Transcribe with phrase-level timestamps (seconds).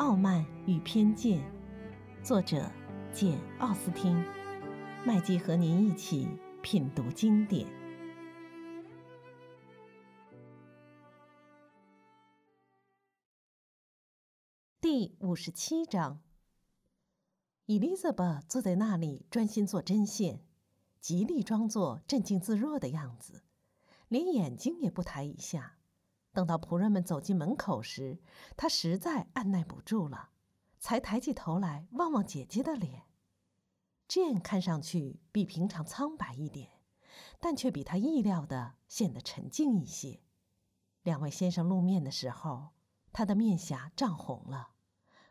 [0.00, 1.38] 傲慢与偏见》，
[2.24, 2.72] 作者
[3.12, 4.16] 简·奥斯汀。
[5.04, 6.26] 麦基和您一起
[6.62, 7.66] 品读经典。
[14.80, 16.22] 第五十七章。
[17.66, 20.40] 伊丽莎白坐在那里专心做针线，
[20.98, 23.42] 极力装作镇静自若的样子，
[24.08, 25.76] 连眼睛也不抬一下。
[26.32, 28.20] 等到仆人们走进门口时，
[28.56, 30.30] 他实在按耐不住了，
[30.78, 33.02] 才抬起头来望望姐姐的脸。
[34.08, 36.68] Jane 看上去比平常苍白一点，
[37.40, 40.20] 但却比他意料的显得沉静一些。
[41.02, 42.70] 两位先生露面的时候，
[43.12, 44.70] 他的面颊涨红了，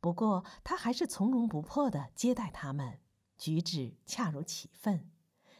[0.00, 3.00] 不过他还是从容不迫地接待他们，
[3.36, 5.10] 举止恰如其分，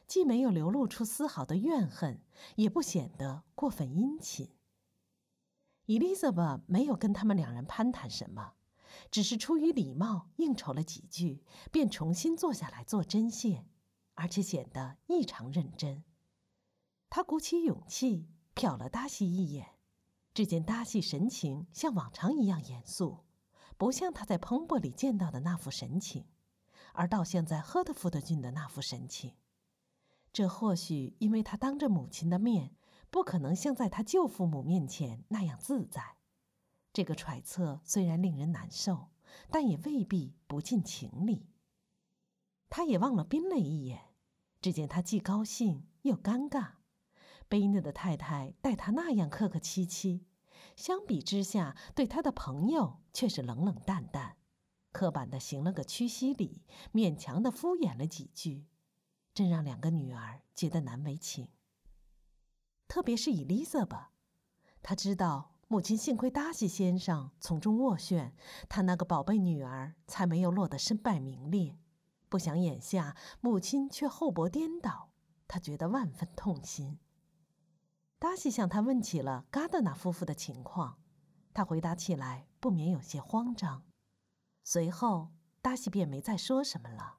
[0.07, 2.23] 既没有流露出丝毫的怨恨，
[2.57, 4.51] 也不显得过分殷勤。
[5.91, 8.53] Elizabeth 没有跟他们两人攀谈什么，
[9.11, 13.67] 只是出于礼貌应酬了几句，便重新坐下来做针线，
[14.15, 16.05] 而且显得异常认真。
[17.09, 19.67] 他鼓起勇气瞟了达西一眼，
[20.33, 23.25] 只见达西神情像往常一样严肃，
[23.77, 26.27] 不像他在彭博里见到的那副神情，
[26.93, 29.35] 而倒像在赫特福德郡的那副神情。
[30.33, 32.77] 这或许因为他当着母亲的面。
[33.11, 36.17] 不可能像在他舅父母面前那样自在。
[36.93, 39.11] 这个揣测虽然令人难受，
[39.51, 41.49] 但也未必不近情理。
[42.69, 44.01] 他也望了宾蕾一眼，
[44.61, 46.75] 只见他既高兴又尴尬。
[47.49, 50.27] 贝内的太太待他那样客客气气，
[50.77, 54.37] 相比之下，对他的朋友却是冷冷淡淡，
[54.93, 58.67] 刻板的行了个屈膝礼，勉强的敷衍了几句，
[59.35, 61.49] 真让两个女儿觉得难为情。
[62.91, 64.11] 特别是伊丽莎白，
[64.83, 68.35] 她知道母亲幸亏达西先生从中斡旋，
[68.69, 71.79] 她那个宝贝女儿才没有落得身败名裂。
[72.29, 75.13] 不想眼下母亲却厚薄颠倒，
[75.47, 76.99] 她觉得万分痛心。
[78.19, 80.99] 达西向他问起了嘎德纳夫妇的情况，
[81.55, 83.85] 他回答起来不免有些慌张。
[84.65, 85.31] 随后，
[85.63, 87.19] 达西便没再说什么了。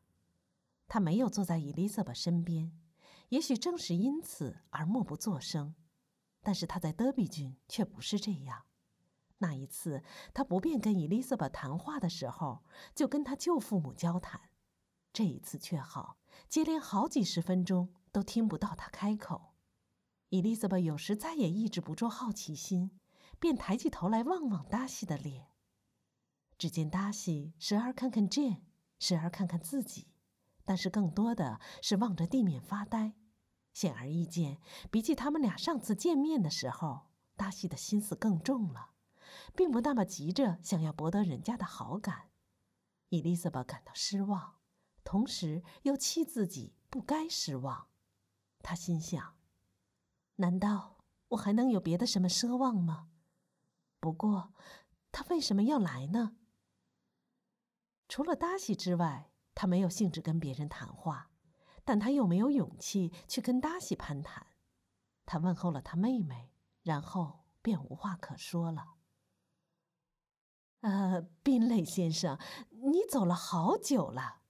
[0.89, 2.73] 他没有坐在伊丽莎白身边。
[3.31, 5.73] 也许正是因此而默不作声，
[6.41, 8.65] 但是他在德比郡却不是这样。
[9.37, 10.03] 那一次，
[10.33, 14.49] 他不便跟伊丽莎白谈话的时候，就跟他舅父母交谈；
[15.13, 16.17] 这一次却好，
[16.49, 19.55] 接连好几十分钟都听不到他开口。
[20.27, 22.99] 伊丽莎白有时再也抑制不住好奇心，
[23.39, 25.47] 便抬起头来望望达西的脸。
[26.57, 28.59] 只见达西时而看看 Jane，
[28.99, 30.09] 时而看看自己，
[30.65, 33.13] 但是更多的是望着地面发呆。
[33.81, 34.61] 显而易见，
[34.91, 38.91] 比起他们俩上次见面的时候，达西的心思更重了，
[39.55, 42.29] 并不那么急着想要博得人家的好感。
[43.09, 44.59] 伊丽莎白感到失望，
[45.03, 47.87] 同时又气自己不该失望。
[48.59, 49.35] 她心想：
[50.35, 50.99] 难道
[51.29, 53.09] 我还能有别的什么奢望吗？
[53.99, 54.53] 不过，
[55.11, 56.37] 他为什么要来呢？
[58.07, 61.30] 除了达西之外，他没有兴致跟别人谈话。
[61.83, 64.47] 但他又没有勇气去跟达西攀谈，
[65.25, 66.51] 他问候了他妹妹，
[66.83, 68.95] 然后便无话可说了。
[70.81, 72.39] 呃，宾蕾先生，
[72.69, 74.41] 你走了好久了，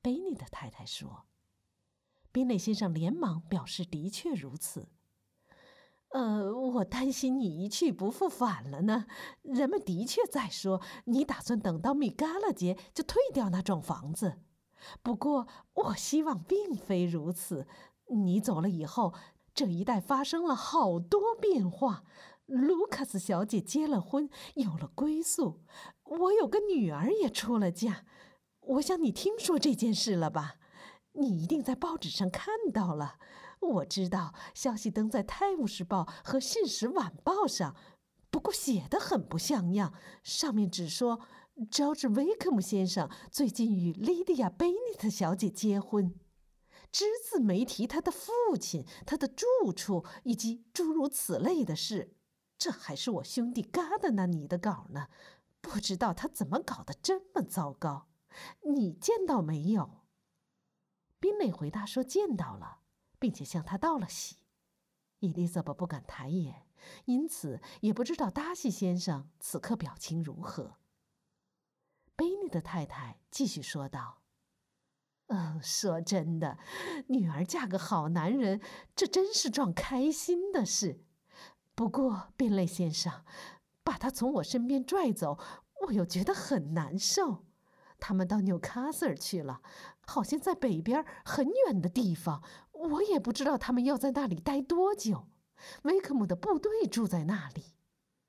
[0.00, 1.26] 贝尼的太太说。
[2.32, 4.88] 宾蕾先生连忙表示的确如此。
[6.10, 9.06] 呃，我担心你一去不复返了呢。
[9.42, 14.40] 人们的确在说，你打算等到米嘎拉节就退掉那幢房子。
[15.02, 17.66] 不过，我希望并非如此。
[18.08, 19.14] 你走了以后，
[19.54, 22.04] 这一带发生了好多变化。
[22.46, 25.60] 卢卡斯小姐结了婚，有了归宿；
[26.04, 28.04] 我有个女儿也出了嫁。
[28.60, 30.56] 我想你听说这件事了吧？
[31.12, 33.16] 你一定在报纸上看到了。
[33.60, 37.76] 我知道消息登在《泰晤士报》和《信使晚报》上，
[38.30, 39.94] 不过写的很不像样。
[40.22, 41.20] 上面只说。
[41.68, 46.14] 乔治·威克姆先生最近与莉迪亚·贝尼特小姐结婚，
[46.90, 52.14] 只字没提他的父亲、他的住处以及诸如此类的事。
[52.56, 55.08] 这还是我兄弟嘎的那你的稿呢，
[55.60, 58.08] 不知道他怎么搞得这么糟糕。
[58.62, 60.04] 你见到没有？
[61.18, 62.78] 宾蕾回答说见到了，
[63.18, 64.36] 并且向他道了喜。
[65.18, 66.66] 伊丽莎白不敢抬眼，
[67.04, 70.78] 因此也不知道达西先生此刻表情如何。
[72.20, 74.20] 贝尼的太太继续说道
[75.28, 76.58] ：“嗯，说真的，
[77.06, 78.60] 女儿嫁个好男人，
[78.94, 81.02] 这真是桩开心的事。
[81.74, 83.24] 不过，宾蕾先生，
[83.82, 85.38] 把他从我身边拽走，
[85.86, 87.46] 我又觉得很难受。
[87.98, 89.62] 他们到纽卡斯尔去了，
[90.02, 92.42] 好像在北边很远的地方。
[92.72, 95.28] 我也不知道他们要在那里待多久。
[95.84, 97.64] 威克姆的部队住在那里。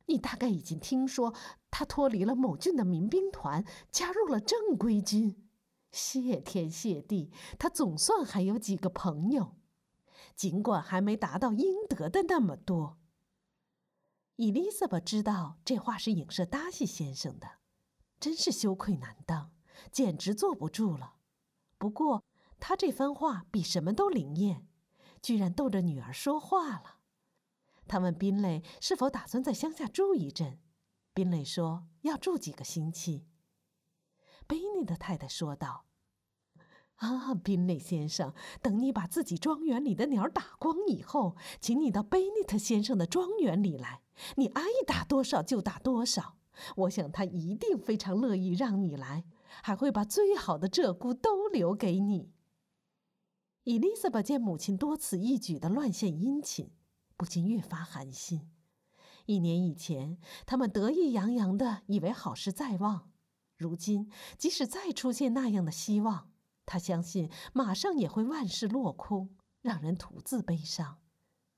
[0.07, 1.33] 你大概已经听说，
[1.69, 5.47] 他脱离了某郡的民兵团，加入了正规军。
[5.91, 9.55] 谢天谢地，他总算还有几个朋友，
[10.35, 12.97] 尽管还没达到应得的那么多。
[14.37, 17.59] 伊丽莎白知道这话是影射达西先生的，
[18.19, 19.51] 真是羞愧难当。
[19.91, 21.15] 简直坐不住了。
[21.77, 22.23] 不过，
[22.59, 24.67] 他这番话比什么都灵验，
[25.21, 27.00] 居然逗着女儿说话了。
[27.87, 30.59] 他问宾蕾是否打算在乡下住一阵，
[31.13, 33.25] 宾蕾说要住几个星期。
[34.47, 35.85] 贝尼的太太说道
[36.97, 44.01] ：“啊，宾蕾先生，等你把自己庄园里的鸟打光以后，请你到贝尼特先生的庄园里来，
[44.35, 46.37] 你爱打多少就打多少。
[46.75, 49.25] 我想他一定非常乐意让你来。”
[49.63, 52.31] 还会把最好的鹧鸪都留给你。
[53.65, 56.71] 伊丽莎白见母亲多此一举的乱献殷勤，
[57.21, 58.49] 不禁越发寒心。
[59.27, 63.11] 一年以前，他们得意洋洋的以为好事在望，
[63.55, 64.09] 如今
[64.39, 66.31] 即使再出现那样的希望，
[66.65, 70.97] 他相信马上也会万事落空，让人徒自悲伤。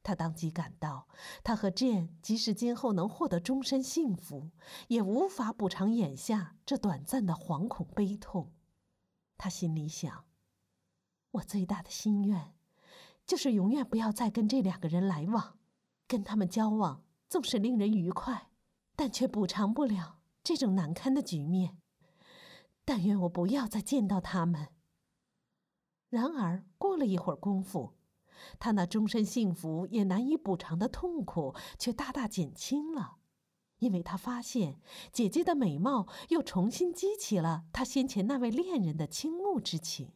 [0.04, 1.08] 他当即感到，
[1.46, 4.52] 他和 Jane 即使今后能获得终身幸福，
[4.90, 8.52] 也无法补偿眼下这短暂的惶恐悲痛。
[9.38, 10.26] 他心里想：
[11.32, 12.54] 我最大的心愿，
[13.26, 15.58] 就是永远不要再跟这两个人来往。
[16.08, 18.50] 跟他们交往纵使令人愉快，
[18.96, 21.78] 但却补偿不了这种难堪的局面。
[22.86, 24.68] 但愿我不要再见到他们。
[26.10, 27.94] 然而，过了一会儿功夫。
[28.60, 33.16] 他那终身幸福也难以补偿的痛苦，却大大减轻了，
[33.80, 34.82] 因为他发现
[35.14, 40.12] 姐姐的美貌又重新激起了他先前那位恋人的倾慕之情。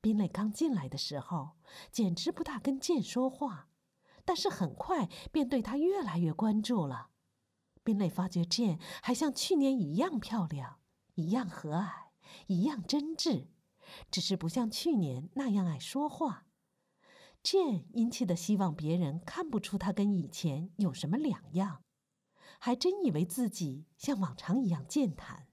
[0.00, 1.56] 宾蕾刚进来的时候，
[1.90, 3.68] 简直不大跟健说话，
[4.24, 7.10] 但是很快便对他越来越关注了。
[7.82, 10.78] 宾蕾发觉健还像去年一样漂亮，
[11.14, 12.10] 一样和蔼，
[12.46, 13.48] 一样真挚，
[14.10, 16.46] 只是不像去年那样爱说话。
[17.42, 21.82] 健殷切的希望别人看不出他跟以前有什么两样，
[22.60, 25.48] 还真以为自己像往常一样健谈。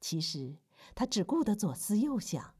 [0.00, 0.58] 其实
[0.94, 2.55] 他只顾得左思右想，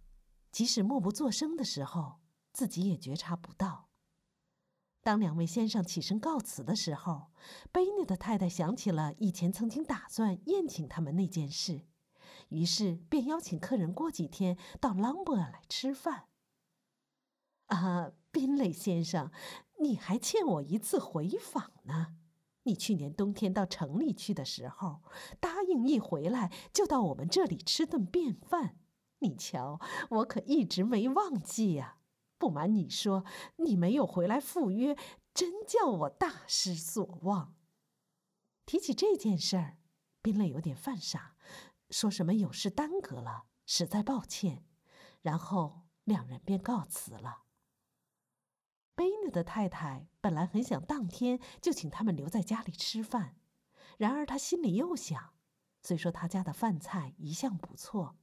[0.56, 2.14] 即使默不作声的时候，
[2.50, 3.91] 自己也觉察不到。
[5.03, 7.26] 当两位先生起身告辞的时候，
[7.70, 11.82] 贝内的太太想起了以前曾经打算宴请他们那件事，
[12.49, 16.25] 于是便邀请客人过几天到朗伯尔来吃饭。
[17.67, 18.12] 啊。
[18.32, 19.31] 宾蕾先生，
[19.81, 22.17] 你还欠我一次回访呢。
[22.62, 25.03] 你去年冬天到城里去的时候，
[25.38, 28.79] 答应一回来就到我们这里吃顿便饭。
[29.19, 29.81] 你瞧，
[30.11, 31.99] 我可一直没忘记呀。
[32.39, 33.25] 不瞒你说，
[33.57, 34.97] 你没有回来赴约，
[35.33, 37.55] 真叫我大失所望。
[38.67, 39.79] 提起这件事儿，
[40.21, 41.37] 宾蕾有点犯傻，
[41.89, 44.67] 说什么有事耽搁了，实在抱歉。
[45.23, 47.45] 然后两人便告辞了。
[48.95, 53.37] 贝尼的太太本来很想当天就请他们留在家里吃饭，
[53.99, 55.35] 然而他心里又想，
[55.81, 58.17] 虽说他家的饭菜一向不错，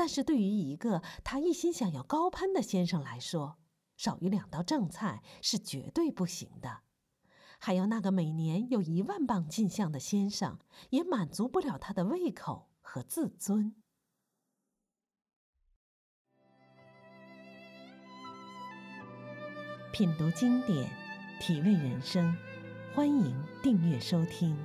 [0.00, 3.58] 但是对于一个他一心想要高攀的先生来说，
[3.98, 6.80] 少于两道正菜是绝对不行的。
[7.58, 13.74] 还有那个每年有一万磅进项的先生，也满足不了他的胃口和自尊。
[19.92, 20.90] 品读经典，
[21.42, 22.34] 体味人生，
[22.94, 24.56] 欢迎订阅收听。